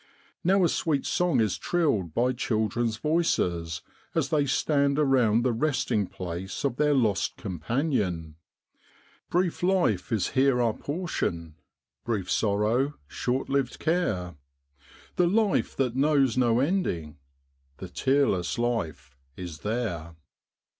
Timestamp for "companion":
7.37-8.35